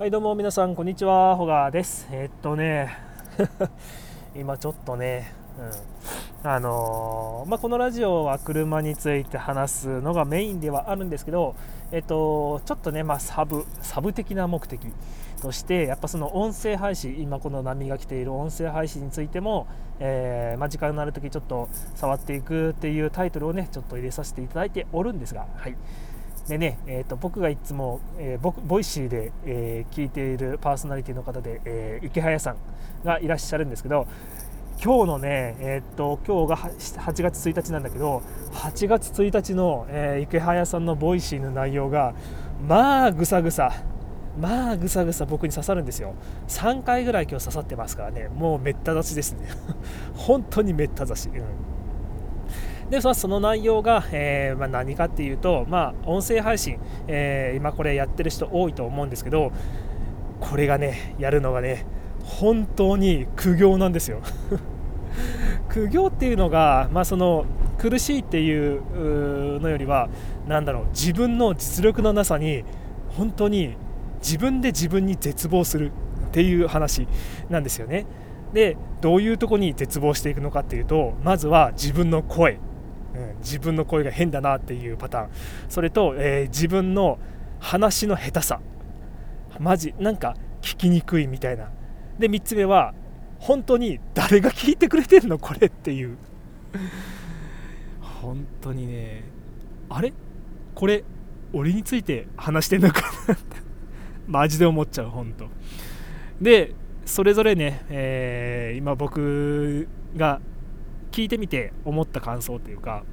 [0.00, 1.36] はいどうも皆さんこんにちは。
[1.36, 2.08] ホガです。
[2.10, 2.96] えー、っとね。
[4.34, 5.30] 今ちょっとね、
[6.42, 11.54] うん、あのー、まあ、このラジオは車について話すのがメインではあるんですけど
[11.92, 14.80] えっとちょっとねまあ、サブサブ的な目的
[15.42, 19.66] としてやっぱその音声配信今この波が来ている音声配信についても、
[19.98, 25.76] えー、まあ、時間のある時ちょっと触っていくっていうタイトルをねちょっと入れさせていただいておるんですがはい。
[26.50, 32.56] でね、えーと、僕がいつも、えー、僕 Voicy で、えー、聞いているパーソナリティの方で、えー、イケハヤさん
[33.04, 34.08] がいらっしゃるんですけど
[34.82, 42.14] 今日のね、えー、っと今日が8月1日なんだけど8月1日の、えー、イケハヤさんの Voicy の内容が
[42.66, 43.72] まあぐさぐさ
[44.36, 46.14] まあぐさぐさ僕に刺さるんですよ。
[46.48, 49.46] 3回ぐらい今日刺さってますからねもうめった刺しですね。
[50.14, 51.44] 本当にめった刺し、うん。
[52.90, 59.52] でその内容が、えー、まあ、何かっていうと、まあ、音声配信、えー、今これやってる人多いと思うんですけど
[60.40, 61.86] これがねやるのがね
[62.24, 64.20] 本当に苦行なんですよ
[65.68, 67.44] 苦行っていうのが、まあ、その
[67.78, 70.08] 苦しいっていうのよりは
[70.48, 72.64] 何だろう自分の実力のなさに
[73.16, 73.76] 本当に
[74.20, 75.92] 自分で自分に絶望する
[76.28, 77.06] っていう話
[77.48, 78.04] なんですよね。
[78.52, 82.58] でどういうとこに絶望していくのかっていうとまずは自分の声
[83.14, 85.30] うん、自分の声が変だなっていうパターン。
[85.68, 87.18] それと、えー、自分の
[87.58, 88.60] 話の下手さ。
[89.58, 91.70] マジなんか聞きにくいみたいな。
[92.18, 92.94] で3つ目は
[93.38, 96.16] 本当に誰が聞いてくれてんのこれっていう。
[98.00, 99.24] 本当にね
[99.88, 100.12] あれ？
[100.74, 101.04] これ
[101.52, 103.34] 俺について話してんのかな？
[103.34, 103.56] っ て
[104.26, 105.48] マジで思っちゃう本当。
[106.40, 110.40] でそれぞれね、えー、今僕が
[111.10, 113.04] 聞いてみて思った感想というか、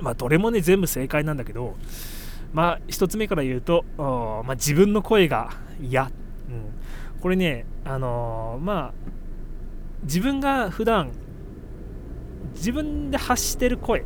[0.00, 1.76] まあ、どれもね全部正解なんだけど、
[2.52, 5.50] まあ、1つ目から言うと、まあ、自分の声が
[5.80, 6.10] 嫌、うん、
[7.20, 8.92] これね、あのー、まあ、
[10.02, 11.12] 自分が普段
[12.54, 14.04] 自分で発してる声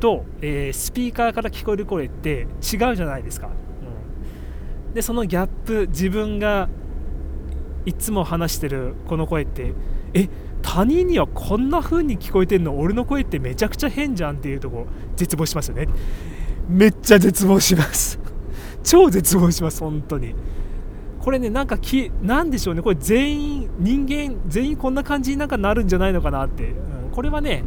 [0.00, 3.48] と、えー、スピーカーから聞こえる声って違うじゃないですか。
[4.88, 6.68] うん、でそのギャップ自分が
[7.84, 9.72] いつも話してるこの声って
[10.12, 10.30] えっ
[10.66, 15.86] 他人にはこんな風に聞こえてんの俺の声ってめちゃくちゃ変じゃんっていうとこ絶望しますよね。
[16.68, 18.18] めっちゃ絶望します。
[18.82, 20.34] 超絶望します本当に。
[21.20, 22.82] これねなんかきなんでしょうね。
[22.82, 26.74] これ全員人間全員こんな感じになんかなるんじゃないのかなって、うん、
[27.12, 27.62] これはね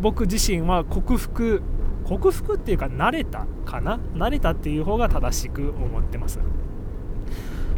[0.00, 1.60] 僕自身は克服
[2.04, 4.00] 克服っていうか慣れたかな？
[4.14, 6.40] 慣れたっていう方が正しく思ってます。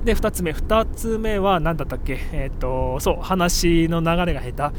[0.05, 2.19] で2つ目2つ目は何だったっけ？
[2.33, 4.77] えっ、ー、とそう話の流れが下手。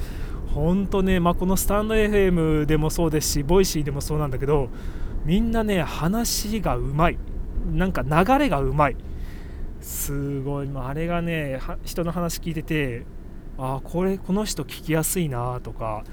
[0.54, 4.70] 本当ね、まあ、このスタンド FM でもそうですしボイシーでもそうなんだけど
[5.24, 7.18] みんなね話がうまい。
[7.72, 8.96] なんか流れがうまい。
[9.82, 13.06] すごい、まあ、あれがね人の話聞いてて
[13.58, 16.04] あこれこの人聞きやすいなとか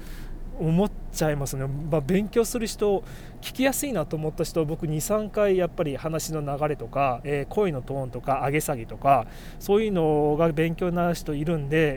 [0.59, 3.03] 思っちゃいますね、まあ、勉強する人
[3.41, 9.27] 聞きやすいなと思った人僕2、3回やっぱり話の流れとか、えー、声のトーンとか上げ下げとか
[9.59, 11.95] そういうのが勉強になる人いるんで、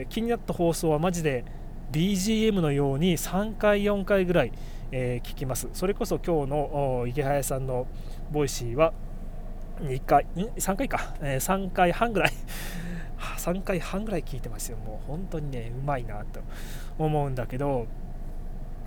[0.00, 1.44] えー、気になった放送はマジで
[1.92, 4.52] BGM のように3回4回ぐらい、
[4.90, 5.68] えー、聞きます。
[5.72, 7.86] それこそ今日のイケハヤさんの
[8.32, 8.92] Voicy は
[9.80, 12.32] 2回3回か、え、3回半ぐらい
[13.38, 14.76] 3回半ぐらい聞いてますよ。
[14.78, 16.40] もう本当にねうまいなと
[16.98, 17.86] 思うんだけど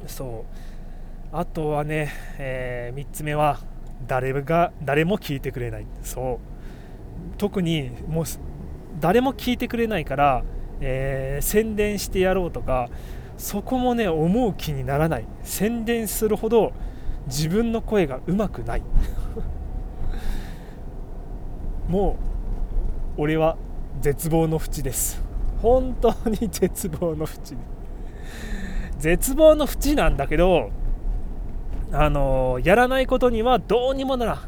[0.05, 0.45] そ
[1.33, 1.35] う。
[1.35, 3.59] あとはね、えー、3つ目は
[4.07, 5.87] 誰が誰も聞いてくれない。
[6.03, 6.39] そ
[7.33, 7.37] う。
[7.37, 8.25] 特にもう
[8.99, 10.43] 誰も聞いてくれないから、
[10.79, 12.89] えー、宣伝してやろうとか
[13.37, 15.25] そこもね思う気にならない。
[15.43, 16.73] 宣伝するほど
[17.25, 18.83] 自分の声がうまくない。
[21.87, 22.17] も
[23.17, 23.57] う俺は
[23.99, 25.21] 絶望の淵です。
[25.61, 27.55] 本当に絶望の淵
[28.99, 30.69] 絶望の淵なんだけど
[31.91, 34.39] あのやらないことにはどうにもならん。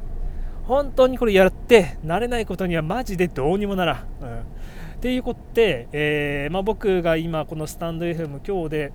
[0.66, 4.44] 本当にこれやって慣れないことにはマジでどうにもならん、うん、っ
[5.02, 8.94] ていうことで、えー、まあ、僕が今このスタンド FM 今日で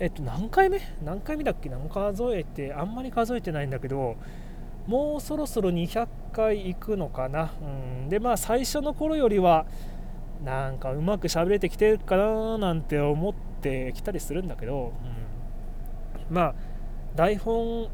[0.00, 0.80] えっと何回目？
[1.04, 1.68] 何回目だっけ？
[1.68, 4.16] 何数えてあんまり数えてないんだけど
[4.86, 7.64] もうそろそろ200回行くのかな、う
[8.06, 9.66] ん、でまあ最初の頃よりは
[10.44, 14.92] なんかうまく喋れてきてるかななんて思ってきたりするんだけど、
[16.28, 16.54] うん、まあ
[17.14, 17.88] 台本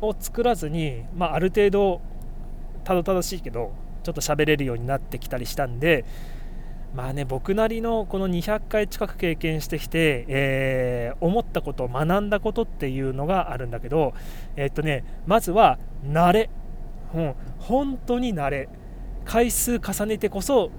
[0.00, 2.00] を作らずに、まあ、ある程度
[2.84, 6.04] たどたどしいけどちょっと喋れるようになってきたりしたんで
[6.96, 14.14] まあね僕なりのこの200回近く経験してきて、えー、思ったこと学んだことっていうのがあるんだけど
[14.56, 16.48] えー、っとねまずは慣れ、
[17.14, 18.70] うん、本当に慣れ。
[19.26, 20.70] 回数重ねてこそ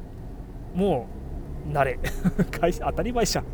[0.73, 1.07] も
[1.69, 1.99] う慣れ。
[2.79, 3.45] 当たり前じゃん。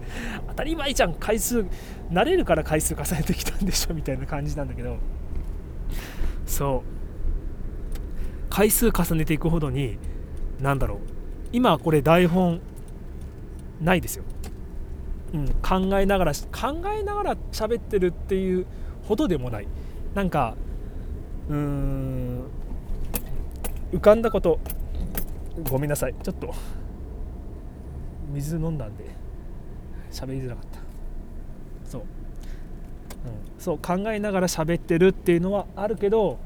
[0.48, 1.16] 当たり前じゃん。
[1.16, 1.66] 回数
[2.12, 4.98] 慣れるから回数重ねてきたんでしょみたいな感じなんだけど。
[6.45, 8.50] そう。
[8.50, 9.98] 回数重ねていくほどに
[10.62, 11.12] 何だろう。
[11.53, 12.59] 今これ台本
[13.79, 14.23] ないですよ、
[15.33, 18.65] うん、考えながら考えながら喋ってるっていう
[19.07, 19.67] ほどでもない。
[20.13, 20.55] なんか
[21.50, 22.44] うーん
[23.91, 24.59] 浮かんだこと
[25.69, 26.15] ごめんなさい。
[26.23, 26.53] ちょっと
[28.31, 29.06] 水飲んだんで
[30.11, 30.79] 喋りづらかった。
[31.85, 32.07] そう、うん、
[33.59, 36.39] そう考えながら喋ってるっていうのはあるけど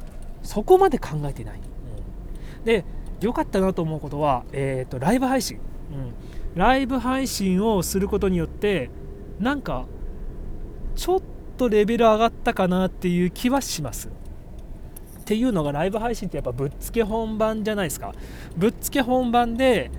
[0.44, 2.83] そこまで考えてない、うん、で
[3.22, 5.58] 良かったなと思うことは、えーと、ライブ配信、
[5.92, 8.90] うん、ライブ配信をすることによって
[9.40, 9.86] なんか
[10.96, 11.22] ちょっ
[11.58, 14.10] とレベル上がったかなっていう気はします。
[14.10, 18.14] っていうのがライブ配信ってやっぱぶっつけ本番じゃないですか。
[18.56, 19.92] ぶっつけ本番で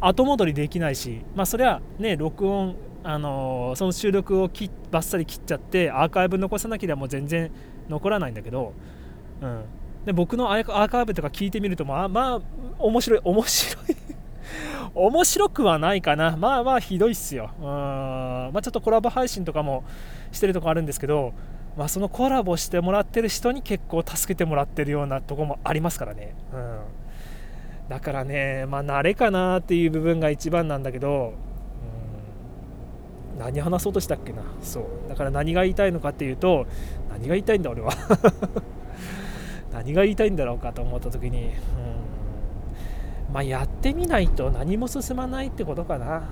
[0.00, 7.52] 後戻りできないしまあそれはね録音あのー、その収録をきバッサリ切っちゃってアーカイブ残さなければもう全然
[7.88, 8.72] 残らないんだけど、
[9.40, 9.64] うん、
[10.06, 12.40] で僕のアーカイブとか聞いてみるとまあまあ
[12.78, 13.84] 面白い面白い
[14.94, 16.36] 面白くはないかな。
[16.38, 17.50] まあまあひどいっすよ。
[17.58, 17.64] うん。
[17.64, 19.84] まあちょっとコラボ配信とかも
[20.32, 21.34] してるとこあるんですけど
[21.76, 26.78] まあ、そのコラボしてもらってる人に結構助けてもらってるようなとこもありますからね、うん、
[27.90, 31.34] だからねまあ慣れかなっていう部分が一番なんだけど、
[33.34, 34.42] うん、何話そうとしたっけな。
[34.62, 34.84] そう。
[35.10, 36.66] だから何が言いたいのかっていうと
[37.10, 37.92] 何が言いたいんだ俺は。
[39.76, 46.22] 何が言いたいんだろうかと思った時に、うん、まあやってみないと何も進まないってことかな。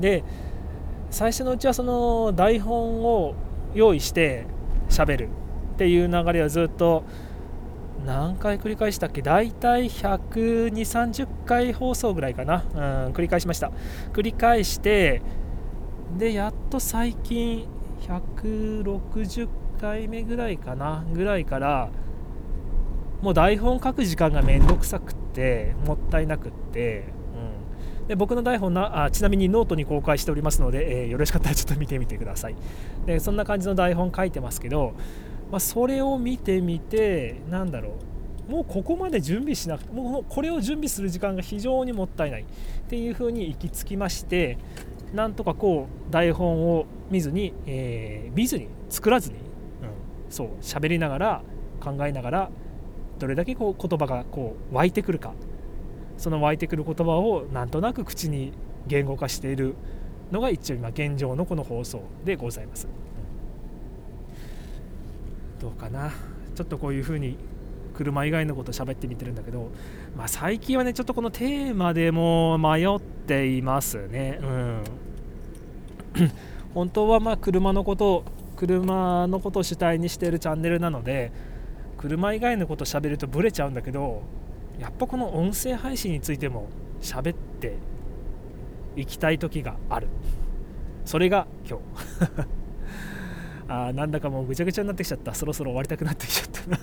[0.00, 0.24] で
[1.10, 3.34] 最初のうちはその台本を
[3.74, 4.46] 用意して
[4.88, 5.28] 喋る
[5.74, 7.04] っていう流れはずっと
[8.04, 9.22] 何回繰り返したっけ？
[9.22, 13.70] 大体12030回放送ぐらいかな、うん、繰り返しました。
[14.12, 15.22] 繰り返して
[16.18, 17.66] でやっと最近
[18.08, 19.48] 160
[19.84, 21.90] 回目ぐらいかなぐらいから
[23.20, 27.04] もう台本書く時間がめんどくさくってもったいなくって
[28.00, 28.08] うん。
[28.08, 32.56] で僕の台本なあちなみにノートに公開しておりますので、えー、よろしかったらちょっと見てみてください。
[33.04, 34.94] でそんな感じの台本書いてますけど、
[35.50, 37.90] まあ、それを見てみてなんだろ
[38.48, 38.50] う。
[38.50, 42.42] もうここまで準備しなくてもうこれを準備する時間が非常にもったいない。
[42.42, 42.44] っ
[42.88, 44.58] ていうふうに行き着きまして
[45.14, 49.36] なんとかこう台本を見ずに、えー、見ずに作らずに、
[50.34, 51.42] そう喋りながら
[51.80, 52.50] 考えながら
[53.20, 55.32] どれだけこう言葉がこう湧いてくるか。
[56.16, 58.52] その湧いてくる言葉をなんとなく口に
[58.86, 59.74] 言語化している
[60.30, 62.86] のが一応今現状のこの放送でございます、
[65.60, 66.12] どうかな。
[66.54, 67.36] ちょっとこういうふうに
[67.94, 69.70] 車以外のこと喋ってみてるんだけど、
[70.16, 74.38] まあ、最近はねちょっとこのテーマでも迷っていますね。
[74.42, 74.84] うん。
[76.74, 78.24] 本当はまあ車のこと
[78.56, 81.32] 車のことを主体にしているチャンネルなので
[81.98, 84.22] 車以外のことを喋るとブレちゃうんだけど
[84.78, 86.68] やっぱこの音声配信についても
[87.00, 87.76] 喋って
[88.96, 90.08] いきたい時がある。
[91.04, 91.84] それが今日。
[93.68, 95.34] あなんだかもうぐちゃぐちゃになってきちゃった。
[95.34, 96.78] そろそろ終わりたくなってきちゃったな。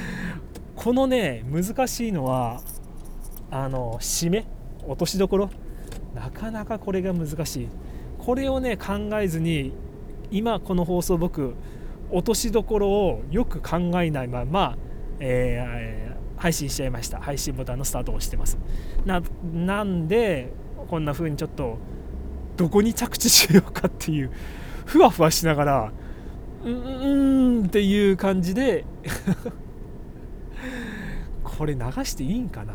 [0.76, 2.60] このね難しいのは
[3.50, 4.46] あの締め？
[4.86, 5.50] 落としどころ？
[6.14, 7.68] なかなかこれが難しい。
[8.18, 9.72] これをね考えずに
[10.30, 11.54] 今この放送僕
[12.10, 14.76] 落としどころをよく考えないまま、
[15.20, 17.20] えー、配信しちゃいました。
[17.20, 18.58] 配信ボタンのスタートを押してます。
[19.04, 19.22] な
[19.52, 20.52] なんで
[20.88, 21.78] こんな風にちょっと
[22.56, 24.30] どこに着地しようかっていう
[24.86, 25.92] ふわふわしながら
[26.64, 28.84] うーんっていう感じで
[31.44, 32.74] これ流していいんかな？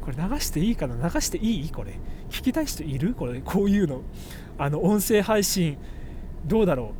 [0.00, 1.08] これ流していいかな？
[1.08, 1.70] 流していい？
[1.70, 1.98] これ。
[2.30, 3.14] 聞きたい人いる？
[3.14, 3.40] これ。
[3.40, 4.02] こういうの。
[4.58, 5.76] あの音声配信
[6.46, 6.92] どうだろ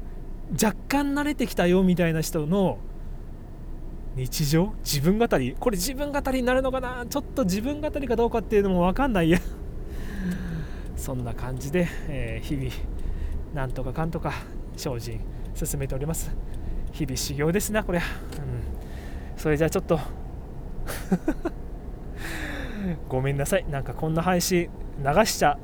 [0.51, 0.55] う。
[0.55, 2.79] 若干慣れてきたよみたいな人の
[4.15, 4.75] 日常？
[4.85, 5.57] 自分語り？
[5.59, 7.05] これ自分語りになるのかな？
[7.09, 9.39] ちょっと自分語りかどうかっていうのも分かんないや。
[10.97, 12.71] そんな感じで、えー、日々
[13.55, 14.33] なんとかかんとか
[14.77, 15.21] 精進
[15.55, 16.35] 進めております。
[16.93, 18.05] 日々修行ですなこれ、うん、
[19.37, 20.01] それじゃあちょっと。
[23.09, 23.67] ごめんなさい。
[23.69, 25.59] なんかこんな配信流しちゃ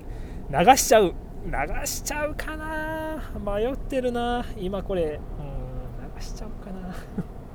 [0.51, 1.15] 流しちゃう。
[1.45, 2.91] 流しちゃうかな。
[3.39, 4.45] 迷ってるな。
[4.59, 6.95] 今これ、うん、流しちゃおうかな。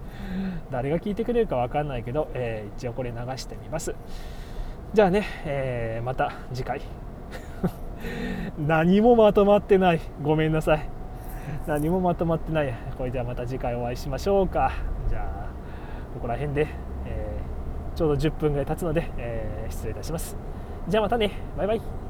[0.71, 3.95] 誰が聞いてくれるか分かんないけど、えー、一応これ流してみます。
[4.93, 6.81] じゃあね、えー、また次回。
[8.57, 10.01] 何もまとまってない。
[10.21, 10.89] ごめんなさい。
[11.65, 12.73] 何もまとまってない。
[12.97, 14.71] これじゃあまた次回お会いしましょうか。
[15.09, 15.47] じゃあ
[16.13, 16.67] ここら辺で、
[17.05, 20.35] えー、ちょうど10分ぐらい経つので、えー失礼いたします。
[20.87, 21.31] じゃあまたね。
[21.57, 22.06] バイバイ。